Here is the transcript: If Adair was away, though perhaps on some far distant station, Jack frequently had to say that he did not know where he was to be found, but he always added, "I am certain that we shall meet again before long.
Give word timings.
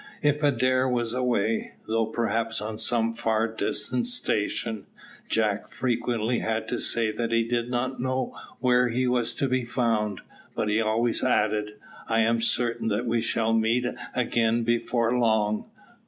If 0.23 0.41
Adair 0.41 0.89
was 0.89 1.13
away, 1.13 1.73
though 1.85 2.07
perhaps 2.07 2.59
on 2.59 2.79
some 2.79 3.13
far 3.13 3.47
distant 3.47 4.07
station, 4.07 4.87
Jack 5.29 5.69
frequently 5.69 6.39
had 6.39 6.67
to 6.69 6.79
say 6.79 7.11
that 7.11 7.31
he 7.31 7.43
did 7.47 7.69
not 7.69 8.01
know 8.01 8.35
where 8.59 8.87
he 8.87 9.05
was 9.05 9.35
to 9.35 9.47
be 9.47 9.63
found, 9.63 10.21
but 10.55 10.69
he 10.69 10.81
always 10.81 11.23
added, 11.23 11.75
"I 12.07 12.21
am 12.21 12.41
certain 12.41 12.87
that 12.87 13.05
we 13.05 13.21
shall 13.21 13.53
meet 13.53 13.85
again 14.15 14.63
before 14.63 15.15
long. 15.15 15.69